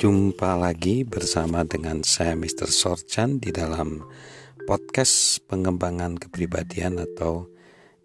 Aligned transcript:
Jumpa 0.00 0.56
lagi 0.56 1.04
bersama 1.04 1.60
dengan 1.60 2.00
saya 2.00 2.32
Mr. 2.32 2.72
Sorchan 2.72 3.36
di 3.36 3.52
dalam 3.52 4.00
podcast 4.64 5.44
pengembangan 5.44 6.16
kepribadian 6.16 6.96
atau 7.04 7.52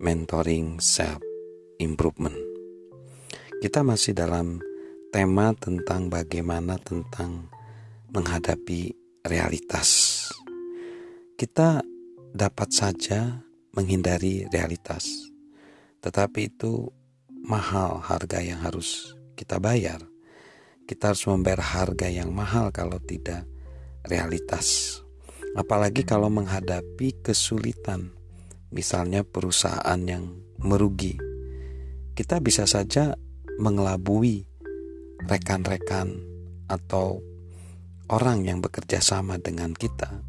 mentoring 0.04 0.84
self 0.84 1.24
improvement. 1.80 2.36
Kita 3.64 3.80
masih 3.88 4.12
dalam 4.12 4.60
tema 5.08 5.56
tentang 5.56 6.12
bagaimana 6.12 6.76
tentang 6.84 7.48
menghadapi 8.12 8.92
realitas. 9.24 10.20
Kita 11.40 11.80
dapat 12.36 12.76
saja 12.76 13.40
menghindari 13.72 14.44
realitas, 14.52 15.32
tetapi 16.04 16.52
itu 16.52 16.92
mahal 17.32 18.04
harga 18.04 18.44
yang 18.44 18.60
harus 18.60 19.16
kita 19.40 19.64
bayar 19.64 20.04
kita 20.86 21.12
harus 21.12 21.26
membayar 21.26 21.66
harga 21.66 22.08
yang 22.14 22.30
mahal 22.30 22.70
kalau 22.70 23.02
tidak 23.02 23.50
realitas. 24.06 25.02
Apalagi 25.58 26.06
kalau 26.06 26.30
menghadapi 26.30 27.26
kesulitan, 27.26 28.14
misalnya 28.70 29.26
perusahaan 29.26 29.98
yang 30.06 30.30
merugi. 30.62 31.18
Kita 32.14 32.38
bisa 32.40 32.70
saja 32.70 33.18
mengelabui 33.58 34.46
rekan-rekan 35.26 36.22
atau 36.70 37.20
orang 38.14 38.46
yang 38.46 38.62
bekerja 38.62 39.02
sama 39.02 39.42
dengan 39.42 39.74
kita. 39.74 40.22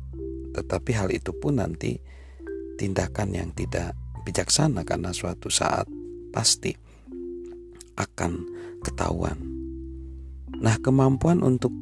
Tetapi 0.56 0.90
hal 0.96 1.12
itu 1.12 1.36
pun 1.36 1.60
nanti 1.60 2.00
tindakan 2.80 3.36
yang 3.36 3.50
tidak 3.52 3.92
bijaksana 4.24 4.88
karena 4.88 5.12
suatu 5.12 5.52
saat 5.52 5.84
pasti 6.32 6.72
akan 7.96 8.32
ketahuan 8.80 9.55
Nah, 10.56 10.76
kemampuan 10.80 11.44
untuk 11.44 11.72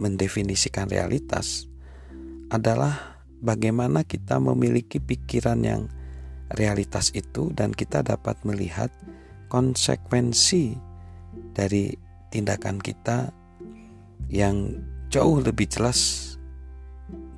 mendefinisikan 0.00 0.90
realitas 0.90 1.70
adalah 2.50 3.22
bagaimana 3.44 4.02
kita 4.02 4.40
memiliki 4.40 4.98
pikiran 4.98 5.60
yang 5.62 5.82
realitas 6.56 7.12
itu 7.14 7.52
dan 7.52 7.70
kita 7.70 8.02
dapat 8.02 8.40
melihat 8.42 8.90
konsekuensi 9.48 10.74
dari 11.54 11.94
tindakan 12.34 12.82
kita 12.82 13.30
yang 14.32 14.74
jauh 15.12 15.38
lebih 15.38 15.70
jelas 15.70 16.34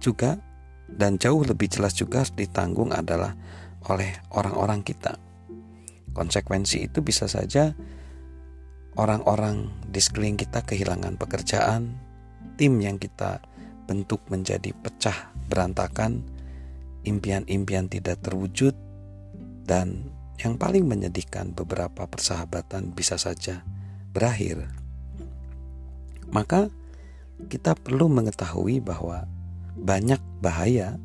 juga 0.01 0.41
dan 0.89 1.19
jauh 1.21 1.43
lebih 1.43 1.69
jelas 1.69 1.93
juga 1.93 2.25
ditanggung 2.33 2.95
adalah 2.95 3.37
oleh 3.91 4.17
orang-orang 4.33 4.81
kita. 4.81 5.19
Konsekuensi 6.17 6.89
itu 6.89 7.05
bisa 7.05 7.29
saja 7.29 7.77
orang-orang 8.97 9.69
di 9.87 10.01
sekeliling 10.01 10.41
kita 10.41 10.65
kehilangan 10.65 11.21
pekerjaan, 11.21 11.97
tim 12.57 12.81
yang 12.81 12.97
kita 12.97 13.45
bentuk 13.87 14.25
menjadi 14.33 14.73
pecah 14.73 15.31
berantakan, 15.47 16.25
impian-impian 17.07 17.87
tidak 17.87 18.19
terwujud, 18.25 18.75
dan 19.69 20.11
yang 20.43 20.57
paling 20.61 20.85
menyedihkan 20.85 21.53
beberapa 21.53 22.05
persahabatan 22.09 22.93
bisa 22.93 23.17
saja 23.17 23.63
berakhir. 24.13 24.69
Maka 26.33 26.69
kita 27.47 27.77
perlu 27.77 28.09
mengetahui 28.11 28.81
bahwa 28.83 29.29
banyak 29.77 30.19
bahaya 30.41 30.97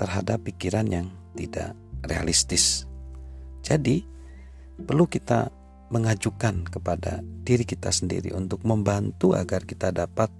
terhadap 0.00 0.42
pikiran 0.42 0.88
yang 0.88 1.06
tidak 1.36 1.76
realistis. 2.02 2.88
Jadi, 3.62 4.02
perlu 4.82 5.06
kita 5.06 5.52
mengajukan 5.92 6.64
kepada 6.64 7.20
diri 7.44 7.68
kita 7.68 7.92
sendiri 7.92 8.32
untuk 8.32 8.64
membantu 8.64 9.36
agar 9.36 9.68
kita 9.68 9.92
dapat 9.92 10.32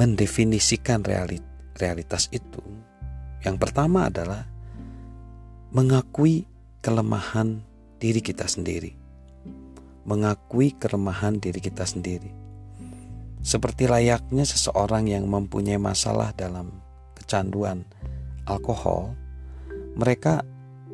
mendefinisikan 0.00 1.04
realitas 1.76 2.32
itu. 2.32 2.64
Yang 3.44 3.56
pertama 3.60 4.08
adalah 4.08 4.48
mengakui 5.76 6.48
kelemahan 6.80 7.60
diri 8.00 8.24
kita 8.24 8.48
sendiri. 8.48 8.96
Mengakui 10.08 10.74
kelemahan 10.80 11.36
diri 11.36 11.60
kita 11.60 11.84
sendiri. 11.84 12.32
Seperti 13.42 13.90
layaknya 13.90 14.48
seseorang 14.48 15.12
yang 15.12 15.28
mempunyai 15.28 15.78
masalah 15.78 16.32
dalam 16.32 16.72
kecanduan 17.18 17.84
alkohol, 18.46 19.12
mereka 19.98 20.46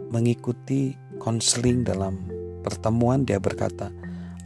mengikuti 0.08 0.96
konseling 1.20 1.84
dalam 1.84 2.37
pertemuan 2.62 3.24
dia 3.24 3.38
berkata, 3.38 3.90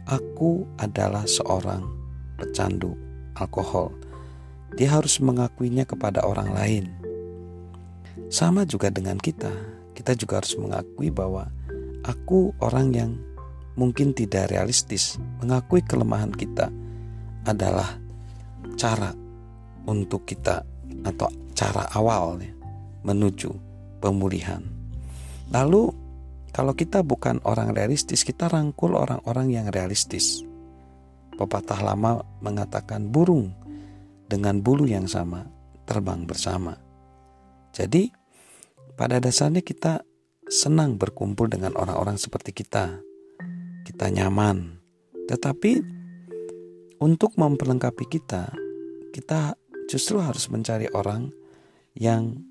"Aku 0.07 0.67
adalah 0.79 1.25
seorang 1.25 1.85
pecandu 2.37 2.93
alkohol." 3.37 3.93
Dia 4.73 4.97
harus 4.97 5.21
mengakuinya 5.21 5.85
kepada 5.85 6.25
orang 6.25 6.49
lain. 6.49 6.85
Sama 8.33 8.65
juga 8.65 8.89
dengan 8.89 9.21
kita, 9.21 9.53
kita 9.93 10.17
juga 10.17 10.41
harus 10.41 10.57
mengakui 10.57 11.13
bahwa 11.13 11.45
aku 12.01 12.57
orang 12.57 12.89
yang 12.93 13.11
mungkin 13.77 14.17
tidak 14.17 14.49
realistis. 14.49 15.21
Mengakui 15.41 15.85
kelemahan 15.85 16.33
kita 16.33 16.73
adalah 17.45 18.01
cara 18.73 19.13
untuk 19.85 20.25
kita 20.25 20.65
atau 21.05 21.29
cara 21.53 21.85
awalnya 21.93 22.49
menuju 23.05 23.51
pemulihan. 24.01 24.63
Lalu 25.51 25.91
kalau 26.53 26.77
kita 26.77 27.01
bukan 27.01 27.41
orang 27.49 27.73
realistis, 27.73 28.21
kita 28.21 28.45
rangkul 28.45 28.93
orang-orang 28.93 29.49
yang 29.49 29.67
realistis. 29.73 30.45
Pepatah 31.33 31.81
lama 31.81 32.21
mengatakan 32.45 33.09
burung 33.09 33.57
dengan 34.29 34.61
bulu 34.61 34.85
yang 34.85 35.09
sama 35.09 35.49
terbang 35.89 36.29
bersama. 36.29 36.77
Jadi, 37.73 38.13
pada 38.93 39.17
dasarnya 39.17 39.65
kita 39.65 40.05
senang 40.45 41.01
berkumpul 41.01 41.49
dengan 41.49 41.73
orang-orang 41.73 42.21
seperti 42.21 42.53
kita. 42.53 43.01
Kita 43.81 44.13
nyaman. 44.13 44.77
Tetapi 45.25 45.71
untuk 47.01 47.33
memperlengkapi 47.33 48.05
kita, 48.05 48.53
kita 49.09 49.57
justru 49.89 50.21
harus 50.21 50.45
mencari 50.53 50.85
orang 50.93 51.33
yang 51.97 52.45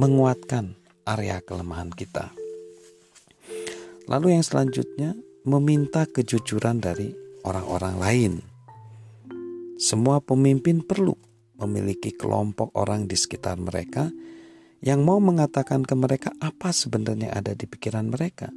menguatkan 0.00 0.80
area 1.04 1.44
kelemahan 1.44 1.92
kita. 1.92 2.45
Lalu 4.06 4.38
yang 4.38 4.44
selanjutnya 4.46 5.18
meminta 5.46 6.06
kejujuran 6.06 6.78
dari 6.78 7.10
orang-orang 7.42 7.94
lain. 7.98 8.32
Semua 9.76 10.22
pemimpin 10.22 10.82
perlu 10.82 11.14
memiliki 11.58 12.14
kelompok 12.14 12.70
orang 12.78 13.10
di 13.10 13.18
sekitar 13.18 13.58
mereka 13.58 14.10
yang 14.78 15.02
mau 15.02 15.18
mengatakan 15.18 15.82
ke 15.82 15.94
mereka 15.98 16.30
apa 16.38 16.70
sebenarnya 16.70 17.34
ada 17.34 17.52
di 17.52 17.66
pikiran 17.66 18.06
mereka. 18.12 18.50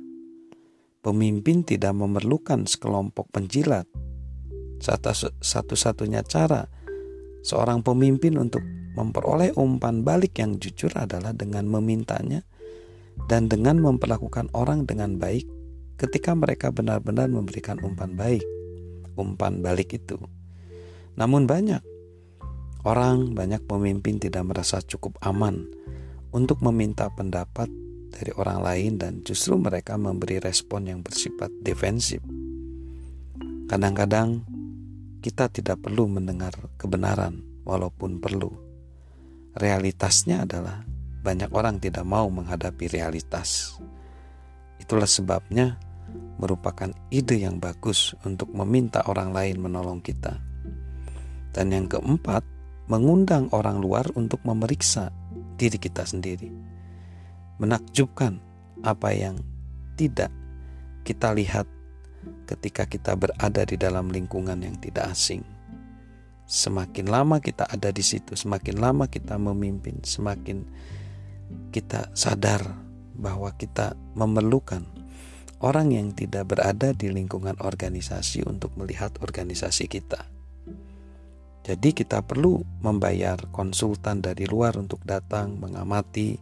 Pemimpin 0.99 1.63
tidak 1.63 1.95
memerlukan 1.95 2.67
sekelompok 2.67 3.31
penjilat. 3.31 3.87
Satu-satunya 5.41 6.23
cara 6.27 6.67
seorang 7.41 7.81
pemimpin 7.81 8.35
untuk 8.35 8.61
memperoleh 8.93 9.55
umpan 9.55 10.03
balik 10.03 10.43
yang 10.43 10.59
jujur 10.59 10.91
adalah 10.93 11.31
dengan 11.31 11.65
memintanya 11.71 12.43
dan 13.27 13.51
dengan 13.51 13.81
memperlakukan 13.81 14.53
orang 14.55 14.87
dengan 14.87 15.19
baik 15.19 15.43
ketika 15.99 16.31
mereka 16.31 16.71
benar-benar 16.71 17.27
memberikan 17.27 17.81
umpan 17.83 18.15
baik, 18.15 18.45
umpan 19.19 19.59
balik 19.59 19.97
itu. 19.97 20.15
Namun 21.19 21.43
banyak 21.43 21.83
orang, 22.87 23.35
banyak 23.35 23.67
pemimpin 23.67 24.23
tidak 24.23 24.47
merasa 24.47 24.79
cukup 24.79 25.19
aman 25.19 25.67
untuk 26.31 26.63
meminta 26.63 27.11
pendapat 27.11 27.67
dari 28.09 28.31
orang 28.33 28.59
lain 28.63 28.91
dan 28.97 29.13
justru 29.27 29.59
mereka 29.59 29.99
memberi 29.99 30.39
respon 30.39 30.87
yang 30.87 30.99
bersifat 31.03 31.51
defensif. 31.61 32.23
Kadang-kadang 33.69 34.41
kita 35.19 35.51
tidak 35.51 35.83
perlu 35.83 36.09
mendengar 36.09 36.55
kebenaran 36.79 37.43
walaupun 37.67 38.17
perlu. 38.17 38.49
Realitasnya 39.53 40.47
adalah 40.47 40.87
banyak 41.19 41.51
orang 41.51 41.83
tidak 41.83 42.07
mau 42.07 42.27
menghadapi 42.31 42.87
realitas. 42.91 43.75
Itulah 44.79 45.07
sebabnya 45.07 45.75
merupakan 46.39 46.89
ide 47.11 47.43
yang 47.43 47.59
bagus 47.59 48.15
untuk 48.23 48.49
meminta 48.55 49.03
orang 49.05 49.35
lain 49.35 49.59
menolong 49.59 49.99
kita. 49.99 50.39
Dan 51.51 51.75
yang 51.75 51.91
keempat, 51.91 52.45
mengundang 52.87 53.51
orang 53.51 53.83
luar 53.83 54.07
untuk 54.15 54.39
memeriksa 54.47 55.11
diri 55.59 55.75
kita 55.75 56.07
sendiri. 56.07 56.49
Menakjubkan 57.59 58.39
apa 58.81 59.11
yang 59.11 59.35
tidak 59.99 60.31
kita 61.03 61.35
lihat 61.35 61.67
ketika 62.47 62.87
kita 62.87 63.13
berada 63.19 63.67
di 63.67 63.75
dalam 63.75 64.07
lingkungan 64.07 64.63
yang 64.63 64.79
tidak 64.79 65.11
asing. 65.11 65.43
Semakin 66.49 67.11
lama 67.11 67.37
kita 67.37 67.69
ada 67.69 67.93
di 67.93 68.01
situ, 68.01 68.33
semakin 68.33 68.81
lama 68.81 69.05
kita 69.05 69.37
memimpin, 69.37 70.01
semakin 70.01 70.65
kita 71.69 72.09
sadar 72.17 72.63
bahwa 73.19 73.51
kita 73.59 73.93
memerlukan 74.15 74.87
orang 75.59 75.91
yang 75.91 76.15
tidak 76.15 76.55
berada 76.55 76.95
di 76.95 77.11
lingkungan 77.11 77.59
organisasi 77.59 78.47
untuk 78.47 78.73
melihat 78.79 79.19
organisasi 79.19 79.91
kita. 79.91 80.23
Jadi 81.69 81.93
kita 81.93 82.23
perlu 82.23 82.63
membayar 82.81 83.37
konsultan 83.51 84.23
dari 84.23 84.47
luar 84.47 84.79
untuk 84.79 85.03
datang 85.05 85.59
mengamati, 85.59 86.39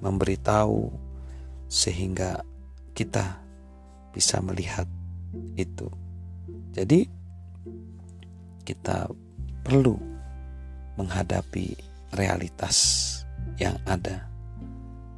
memberitahu 0.00 0.88
sehingga 1.66 2.40
kita 2.96 3.42
bisa 4.14 4.38
melihat 4.40 4.86
itu. 5.58 5.90
Jadi 6.72 7.04
kita 8.64 9.10
perlu 9.66 9.98
menghadapi 10.96 11.74
realitas 12.14 12.76
yang 13.58 13.76
ada. 13.84 14.29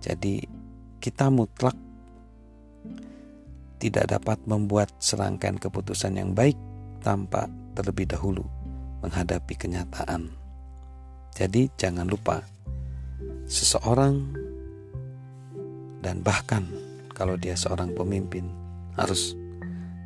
Jadi 0.03 0.43
kita 0.99 1.31
mutlak 1.31 1.79
tidak 3.79 4.15
dapat 4.19 4.39
membuat 4.47 4.91
serangkaian 4.99 5.59
keputusan 5.59 6.19
yang 6.19 6.35
baik 6.35 6.55
tanpa 7.03 7.51
terlebih 7.75 8.11
dahulu 8.11 8.47
menghadapi 9.03 9.55
kenyataan. 9.59 10.31
Jadi, 11.35 11.67
jangan 11.75 12.07
lupa, 12.07 12.45
seseorang 13.51 14.23
dan 15.99 16.23
bahkan 16.23 16.67
kalau 17.11 17.35
dia 17.35 17.59
seorang 17.59 17.91
pemimpin 17.95 18.47
harus 18.95 19.35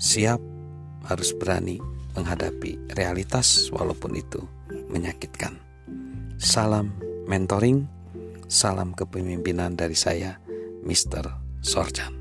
siap, 0.01 0.41
harus 1.05 1.37
berani 1.37 1.77
menghadapi 2.17 2.97
realitas, 2.97 3.69
walaupun 3.69 4.17
itu 4.17 4.41
menyakitkan. 4.89 5.57
Salam 6.41 6.97
mentoring, 7.29 7.85
salam 8.47 8.95
kepemimpinan 8.95 9.75
dari 9.75 9.95
saya, 9.99 10.39
Mr. 10.87 11.31
Sorjan. 11.63 12.16